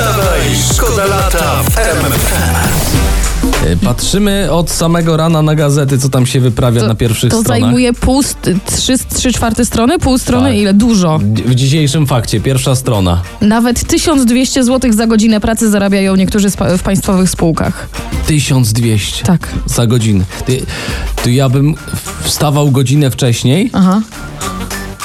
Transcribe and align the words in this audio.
Wstawaj, 0.00 0.40
szkoda 0.74 1.04
lata 1.06 1.62
w 1.62 1.74
Patrzymy 3.84 4.48
od 4.52 4.70
samego 4.70 5.16
rana 5.16 5.42
na 5.42 5.54
gazety, 5.54 5.98
co 5.98 6.08
tam 6.08 6.26
się 6.26 6.40
wyprawia 6.40 6.82
na 6.86 6.94
pierwszych 6.94 7.30
To 7.30 7.40
stronach. 7.40 7.60
zajmuje 7.62 7.92
pół, 7.92 8.22
trzy, 8.66 8.94
trzy 9.14 9.32
czwarte 9.32 9.64
strony, 9.64 9.98
pół 9.98 10.18
strony, 10.18 10.48
Tak. 10.48 10.58
ile? 10.58 10.74
Dużo. 10.74 11.18
W 11.46 11.54
dzisiejszym 11.54 12.06
fakcie, 12.06 12.40
pierwsza 12.40 12.74
strona. 12.74 13.22
Nawet 13.40 13.84
1200 13.86 14.64
zł 14.64 14.92
za 14.92 15.06
godzinę 15.06 15.40
pracy 15.40 15.70
zarabiają 15.70 16.16
niektórzy 16.16 16.48
w 16.78 16.82
państwowych 16.82 17.30
spółkach. 17.30 17.88
1200 18.26 19.24
Tak. 19.24 19.48
za 19.66 19.86
godzinę. 19.86 20.24
Ty, 20.46 20.62
ty 21.22 21.32
ja 21.32 21.48
bym 21.48 21.74
wstawał 22.22 22.70
godzinę 22.70 23.10
wcześniej 23.10 23.70
Aha. 23.72 24.00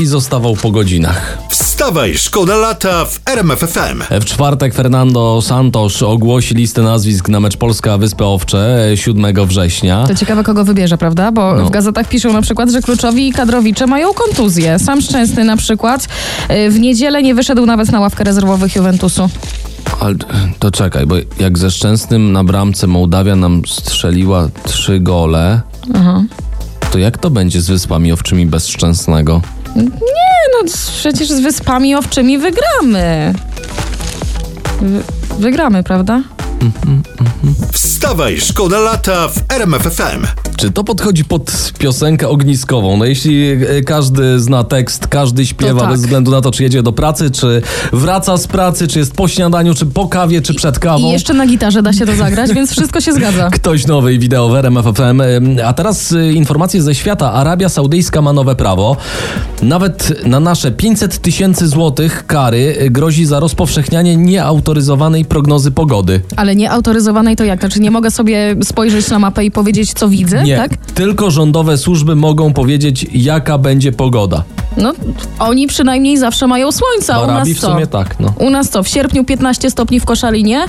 I 0.00 0.06
zostawał 0.06 0.56
po 0.56 0.70
godzinach. 0.70 1.38
Wstawaj, 1.50 2.14
szkoda 2.18 2.56
lata 2.56 3.04
w 3.04 3.20
RMFFM. 3.26 4.02
E, 4.10 4.20
W 4.20 4.24
czwartek 4.24 4.74
Fernando 4.74 5.42
Santos 5.42 6.02
ogłosi 6.02 6.54
listę 6.54 6.82
nazwisk 6.82 7.28
na 7.28 7.40
mecz 7.40 7.56
Polska 7.56 7.98
Wyspy 7.98 8.24
Owcze 8.24 8.88
e, 8.92 8.96
7 8.96 9.46
września. 9.46 10.04
To 10.06 10.14
ciekawe, 10.14 10.42
kogo 10.44 10.64
wybierze, 10.64 10.98
prawda? 10.98 11.32
Bo 11.32 11.54
No. 11.54 11.64
w 11.66 11.70
gazetach 11.70 12.08
piszą 12.08 12.32
na 12.32 12.42
przykład, 12.42 12.70
że 12.70 12.80
kluczowi 12.82 13.32
kadrowicze 13.32 13.86
mają 13.86 14.12
kontuzję. 14.14 14.78
Sam 14.78 15.00
Szczęsny 15.00 15.44
na 15.44 15.56
przykład 15.56 16.08
y, 16.50 16.70
w 16.70 16.80
niedzielę 16.80 17.22
nie 17.22 17.34
wyszedł 17.34 17.66
nawet 17.66 17.92
na 17.92 18.00
ławkę 18.00 18.24
rezerwowych 18.24 18.76
Juventusu. 18.76 19.28
Ale 20.00 20.14
to 20.58 20.70
czekaj, 20.70 21.06
bo 21.06 21.14
jak 21.40 21.58
ze 21.58 21.70
Szczęsnym 21.70 22.32
na 22.32 22.44
bramce 22.44 22.86
Mołdawia 22.86 23.36
nam 23.36 23.62
strzeliła 23.66 24.48
trzy 24.66 25.00
gole, 25.00 25.60
to 26.90 26.98
jak 26.98 27.18
to 27.18 27.30
będzie 27.30 27.60
z 27.60 27.68
Wyspami 27.68 28.12
Owczymi 28.12 28.46
bez 28.46 28.68
Szczęsnego? 28.68 29.40
No 29.76 30.72
przecież 30.98 31.28
z 31.28 31.40
Wyspami 31.40 31.94
Owczymi 31.94 32.38
wygramy. 32.38 33.34
Wy- 34.80 35.02
wygramy, 35.38 35.82
prawda? 35.82 36.22
Wstawaj, 37.72 38.40
szkoda 38.40 38.78
lata 38.78 39.28
w 39.28 39.52
RMFFM. 39.52 40.26
Czy 40.56 40.70
to 40.70 40.84
podchodzi 40.84 41.24
pod 41.24 41.72
piosenkę 41.78 42.28
ogniskową? 42.28 42.96
No 42.96 43.04
jeśli 43.04 43.50
e, 43.50 43.82
każdy 43.86 44.40
zna 44.40 44.64
tekst, 44.64 45.06
każdy 45.06 45.46
śpiewa 45.46 45.80
tak. 45.80 45.90
bez 45.90 46.00
względu 46.00 46.30
na 46.30 46.40
to, 46.40 46.50
czy 46.50 46.62
jedzie 46.62 46.82
do 46.82 46.92
pracy, 46.92 47.30
czy 47.30 47.62
wraca 47.92 48.36
z 48.36 48.46
pracy, 48.46 48.88
czy 48.88 48.98
jest 48.98 49.14
po 49.14 49.28
śniadaniu, 49.28 49.74
czy 49.74 49.86
po 49.86 50.08
kawie, 50.08 50.42
czy 50.42 50.54
przed 50.54 50.78
kawą. 50.78 51.08
I 51.08 51.10
jeszcze 51.10 51.34
na 51.34 51.46
gitarze 51.46 51.82
da 51.82 51.92
się 51.92 52.06
to 52.06 52.16
zagrać, 52.16 52.52
więc 52.52 52.70
wszystko 52.70 53.00
się 53.00 53.12
zgadza. 53.12 53.50
Ktoś 53.60 53.86
nowy 53.86 54.14
i 54.14 54.18
wideo 54.18 54.48
w 54.48 54.54
RMF 54.54 54.84
FM. 54.84 55.22
A 55.64 55.72
teraz 55.72 56.12
y, 56.12 56.32
informacje 56.32 56.82
ze 56.82 56.94
świata. 56.94 57.32
Arabia 57.32 57.68
Saudyjska 57.68 58.22
ma 58.22 58.32
nowe 58.32 58.56
prawo. 58.56 58.96
Nawet 59.62 60.26
na 60.26 60.40
nasze 60.40 60.72
500 60.72 61.18
tysięcy 61.18 61.68
złotych 61.68 62.26
kary 62.26 62.76
y, 62.82 62.90
grozi 62.90 63.26
za 63.26 63.40
rozpowszechnianie 63.40 64.16
nieautoryzowanej 64.16 65.24
prognozy 65.24 65.70
pogody. 65.70 66.20
Ale 66.36 66.56
nieautoryzowanej 66.56 67.36
to 67.36 67.44
jak? 67.44 67.60
Znaczy 67.60 67.80
nie 67.80 67.90
mogę 67.90 68.10
sobie 68.10 68.56
spojrzeć 68.64 69.10
na 69.10 69.18
mapę 69.18 69.44
i 69.44 69.50
powiedzieć, 69.50 69.92
co 69.92 70.08
widzę, 70.08 70.43
Nie, 70.44 70.56
tak? 70.56 70.76
tylko 70.76 71.30
rządowe 71.30 71.78
służby 71.78 72.16
mogą 72.16 72.52
powiedzieć, 72.52 73.06
jaka 73.12 73.58
będzie 73.58 73.92
pogoda. 73.92 74.44
No, 74.76 74.92
oni 75.38 75.66
przynajmniej 75.66 76.18
zawsze 76.18 76.46
mają 76.46 76.72
słońce, 76.72 77.12
W 77.12 77.16
a 77.16 77.20
u 77.22 77.26
nas 77.26 77.48
w 77.48 77.60
co? 77.60 77.72
sumie 77.72 77.86
tak, 77.86 78.20
no. 78.20 78.32
U 78.38 78.50
nas 78.50 78.68
co? 78.68 78.82
W 78.82 78.88
sierpniu 78.88 79.24
15 79.24 79.70
stopni 79.70 80.00
w 80.00 80.04
Koszalinie 80.04 80.64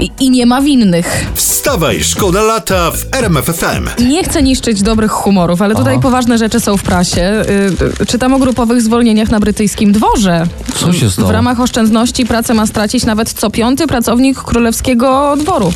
i, 0.00 0.10
i 0.20 0.30
nie 0.30 0.46
ma 0.46 0.62
winnych. 0.62 1.26
Wstawaj, 1.34 2.04
szkoda 2.04 2.42
lata 2.42 2.90
w 2.90 3.06
RMFFM. 3.14 3.88
Nie 4.08 4.24
chcę 4.24 4.42
niszczyć 4.42 4.82
dobrych 4.82 5.10
humorów, 5.10 5.62
ale 5.62 5.74
tutaj 5.74 5.94
Aha. 5.94 6.02
poważne 6.02 6.38
rzeczy 6.38 6.60
są 6.60 6.76
w 6.76 6.82
prasie. 6.82 7.42
Y, 8.00 8.02
y, 8.02 8.06
czytam 8.06 8.34
o 8.34 8.38
grupowych 8.38 8.82
zwolnieniach 8.82 9.30
na 9.30 9.40
brytyjskim 9.40 9.92
dworze. 9.92 10.46
Co 10.74 10.92
się 10.92 11.10
stało? 11.10 11.28
W 11.28 11.30
ramach 11.30 11.60
oszczędności 11.60 12.26
pracę 12.26 12.54
ma 12.54 12.66
stracić 12.66 13.04
nawet 13.04 13.32
co 13.32 13.50
piąty 13.50 13.86
pracownik 13.86 14.42
królewskiego 14.42 15.36
dworu. 15.38 15.72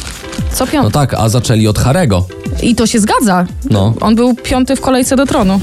Co 0.53 0.67
piąty. 0.67 0.85
No 0.85 0.91
tak, 0.91 1.15
a 1.15 1.29
zaczęli 1.29 1.69
od 1.69 1.79
Harego. 1.79 2.27
I 2.63 2.75
to 2.75 2.87
się 2.87 3.01
zgadza. 3.01 3.47
No. 3.71 3.95
On 4.01 4.15
był 4.15 4.35
piąty 4.35 4.77
w 4.77 4.81
kolejce 4.81 5.17
do 5.17 5.27
tronu. 5.27 5.61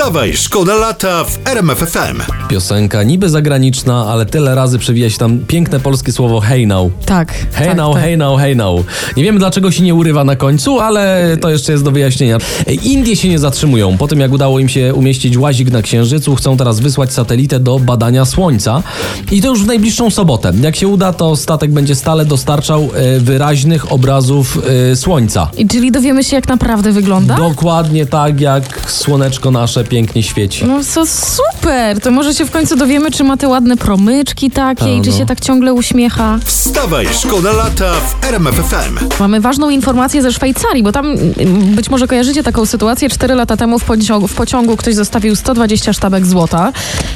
Wstawaj, 0.00 0.36
szkoda 0.36 0.74
lata 0.74 1.24
w 1.24 1.38
RMFFM. 1.44 2.22
Piosenka 2.48 3.02
niby 3.02 3.28
zagraniczna, 3.28 4.06
ale 4.06 4.26
tyle 4.26 4.54
razy 4.54 4.78
przewija 4.78 5.10
się 5.10 5.18
tam 5.18 5.38
piękne 5.38 5.80
polskie 5.80 6.12
słowo 6.12 6.40
hey 6.40 6.66
now. 6.66 6.92
Tak. 7.06 7.32
Hey 7.52 7.66
tak, 7.66 7.76
now, 7.76 7.94
tak. 7.94 8.02
hey 8.02 8.16
now, 8.16 8.40
hey 8.40 8.56
now. 8.56 8.80
Nie 9.16 9.22
wiemy 9.22 9.38
dlaczego 9.38 9.70
się 9.70 9.82
nie 9.82 9.94
urywa 9.94 10.24
na 10.24 10.36
końcu, 10.36 10.80
ale 10.80 11.36
to 11.40 11.50
jeszcze 11.50 11.72
jest 11.72 11.84
do 11.84 11.90
wyjaśnienia. 11.90 12.38
Indie 12.82 13.16
się 13.16 13.28
nie 13.28 13.38
zatrzymują. 13.38 13.98
Po 13.98 14.08
tym 14.08 14.20
jak 14.20 14.32
udało 14.32 14.58
im 14.58 14.68
się 14.68 14.94
umieścić 14.94 15.36
łazik 15.36 15.70
na 15.70 15.82
Księżycu, 15.82 16.36
chcą 16.36 16.56
teraz 16.56 16.80
wysłać 16.80 17.12
satelitę 17.12 17.60
do 17.60 17.78
badania 17.78 18.24
Słońca. 18.24 18.82
I 19.30 19.42
to 19.42 19.48
już 19.48 19.62
w 19.62 19.66
najbliższą 19.66 20.10
sobotę. 20.10 20.52
Jak 20.60 20.76
się 20.76 20.88
uda, 20.88 21.12
to 21.12 21.36
statek 21.36 21.72
będzie 21.72 21.94
stale 21.94 22.24
dostarczał 22.24 22.88
e, 22.94 23.18
wyraźnych 23.18 23.92
obrazów 23.92 24.58
e, 24.92 24.96
Słońca. 24.96 25.50
I 25.58 25.66
czyli 25.66 25.92
dowiemy 25.92 26.24
się, 26.24 26.36
jak 26.36 26.48
naprawdę 26.48 26.92
wygląda? 26.92 27.36
Dokładnie 27.36 28.06
tak, 28.06 28.40
jak 28.40 28.90
słoneczko 28.90 29.50
nasze 29.50 29.89
pięknie 29.90 30.22
świeci. 30.22 30.64
No 30.64 30.80
to 30.94 31.06
super! 31.06 32.00
To 32.00 32.10
może 32.10 32.34
się 32.34 32.44
w 32.44 32.50
końcu 32.50 32.76
dowiemy, 32.76 33.10
czy 33.10 33.24
ma 33.24 33.36
te 33.36 33.48
ładne 33.48 33.76
promyczki 33.76 34.50
takie 34.50 34.96
i 34.96 35.02
czy 35.02 35.10
no. 35.10 35.18
się 35.18 35.26
tak 35.26 35.40
ciągle 35.40 35.72
uśmiecha. 35.72 36.38
Wstawaj, 36.44 37.06
szkoda 37.12 37.52
lata 37.52 37.92
w 37.94 38.24
RMFFM. 38.24 38.98
Mamy 39.20 39.40
ważną 39.40 39.70
informację 39.70 40.22
ze 40.22 40.32
Szwajcarii, 40.32 40.82
bo 40.82 40.92
tam 40.92 41.06
mm, 41.06 41.74
być 41.74 41.90
może 41.90 42.06
kojarzycie 42.06 42.42
taką 42.42 42.66
sytuację. 42.66 43.08
Cztery 43.08 43.34
lata 43.34 43.56
temu 43.56 43.78
w 43.78 43.84
pociągu, 43.84 44.28
w 44.28 44.34
pociągu 44.34 44.76
ktoś 44.76 44.94
zostawił 44.94 45.36
120 45.36 45.92
sztabek 45.92 46.26
złota 46.26 46.72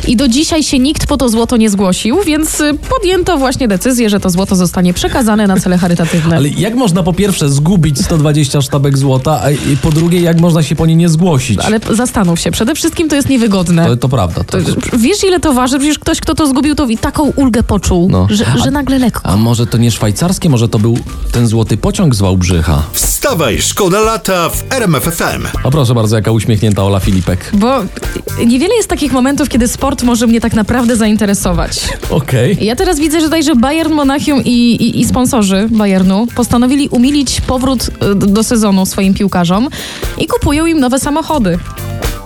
i 0.06 0.16
do 0.16 0.28
dzisiaj 0.28 0.62
się 0.62 0.78
nikt 0.78 1.06
po 1.06 1.16
to 1.16 1.28
złoto 1.28 1.56
nie 1.56 1.70
zgłosił, 1.70 2.22
więc 2.26 2.60
y, 2.60 2.74
podjęto 2.88 3.38
właśnie 3.38 3.68
decyzję, 3.68 4.10
że 4.10 4.20
to 4.20 4.30
złoto 4.30 4.56
zostanie 4.56 4.94
przekazane 4.94 5.46
na 5.46 5.60
cele 5.60 5.78
charytatywne. 5.78 6.36
Ale 6.36 6.48
jak 6.48 6.74
można 6.74 7.02
po 7.02 7.12
pierwsze 7.12 7.48
zgubić 7.48 8.04
120 8.04 8.62
sztabek 8.62 8.98
złota, 8.98 9.40
a 9.42 9.50
i 9.50 9.76
po 9.82 9.90
drugie 9.90 10.20
jak 10.20 10.40
można 10.40 10.62
się 10.62 10.76
po 10.76 10.86
nie 10.86 10.96
nie 10.96 11.08
zgłosić? 11.08 11.58
Ale 11.58 11.80
zastanów 11.90 12.40
się, 12.40 12.50
przede 12.64 12.74
wszystkim 12.74 13.08
to 13.08 13.16
jest 13.16 13.28
niewygodne. 13.28 13.86
To, 13.86 13.96
to 13.96 14.08
prawda. 14.08 14.44
To, 14.44 14.58
Wiesz, 14.92 15.24
ile 15.24 15.40
to 15.40 15.52
waży? 15.52 15.78
Przecież 15.78 15.98
ktoś, 15.98 16.20
kto 16.20 16.34
to 16.34 16.46
zgubił, 16.46 16.74
to 16.74 16.86
i 16.86 16.98
taką 16.98 17.22
ulgę 17.36 17.62
poczuł, 17.62 18.08
No. 18.10 18.26
że, 18.30 18.44
że 18.44 18.68
A- 18.68 18.70
nagle 18.70 18.98
lekko. 18.98 19.20
A 19.24 19.36
może 19.36 19.66
to 19.66 19.78
nie 19.78 19.90
szwajcarskie, 19.90 20.48
może 20.48 20.68
to 20.68 20.78
był 20.78 20.98
ten 21.32 21.46
złoty 21.46 21.76
pociąg 21.76 22.14
z 22.14 22.20
Wałbrzycha? 22.20 22.82
Wstawaj, 22.92 23.62
szkoda 23.62 24.00
lata 24.00 24.48
w 24.48 24.64
RMFFM. 24.72 25.46
O 25.64 25.70
proszę 25.70 25.94
bardzo, 25.94 26.16
jaka 26.16 26.30
uśmiechnięta 26.30 26.84
Ola 26.84 27.00
Filipek. 27.00 27.50
Bo 27.54 27.80
niewiele 28.46 28.74
jest 28.74 28.88
takich 28.88 29.12
momentów, 29.12 29.48
kiedy 29.48 29.68
sport 29.68 30.02
może 30.02 30.26
mnie 30.26 30.40
tak 30.40 30.54
naprawdę 30.54 30.96
zainteresować. 30.96 31.80
Okej. 32.10 32.58
Ja 32.60 32.76
teraz 32.76 32.98
widzę, 32.98 33.20
że 33.20 33.28
także 33.28 33.56
Bayern 33.56 33.92
Monachium 33.92 34.44
i, 34.44 34.50
i, 34.50 35.00
i 35.00 35.04
sponsorzy 35.04 35.66
Bayernu 35.70 36.26
postanowili 36.34 36.88
umilić 36.88 37.40
powrót 37.40 37.88
y, 37.88 38.14
do 38.14 38.42
sezonu 38.42 38.86
swoim 38.86 39.14
piłkarzom 39.14 39.68
i 40.18 40.26
kupują 40.26 40.66
im 40.66 40.80
nowe 40.80 40.98
samochody. 40.98 41.58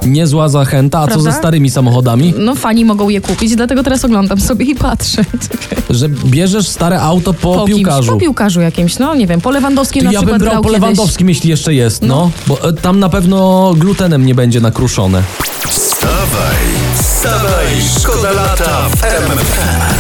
Niezła 0.09 0.49
zachęta, 0.49 0.99
a 0.99 1.03
co 1.03 1.09
Prawda? 1.13 1.31
ze 1.31 1.37
starymi 1.37 1.71
samochodami? 1.71 2.35
No 2.39 2.55
fani 2.55 2.85
mogą 2.85 3.09
je 3.09 3.21
kupić, 3.21 3.57
dlatego 3.57 3.83
teraz 3.83 4.05
oglądam 4.05 4.41
sobie 4.41 4.65
i 4.65 4.75
patrzę. 4.75 5.25
Że 5.91 6.09
bierzesz 6.09 6.69
stare 6.69 7.01
auto 7.01 7.35
po, 7.35 7.55
Po 7.55 7.65
kimś, 7.65 7.77
piłkarzu. 7.79 8.13
po 8.13 8.19
piłkarzu 8.19 8.61
jakimś, 8.61 8.99
no 8.99 9.15
nie 9.15 9.27
wiem, 9.27 9.41
po 9.41 9.51
Lewandowskim 9.51 10.01
Ty, 10.01 10.07
na 10.07 10.13
ja 10.13 10.19
przykład 10.19 10.39
bym 10.39 10.49
brał 10.49 10.53
grał 10.53 10.63
po 10.63 10.69
kiedyś. 10.69 10.81
Lewandowskim, 10.81 11.29
jeśli 11.29 11.51
jeszcze 11.51 11.75
jest, 11.75 12.03
no. 12.03 12.31
Bo 12.47 12.69
e, 12.69 12.73
tam 12.73 12.99
na 13.01 13.09
pewno 13.09 13.73
glutenem 13.77 14.27
nie 14.27 14.35
będzie 14.35 14.61
nakruszone. 14.61 15.23
Wstawaj, 15.69 16.57
wstawaj, 17.03 17.67
szkoda 18.01 18.33
lata 18.33 18.89
w 18.97 19.05
RMFFM. 19.05 19.98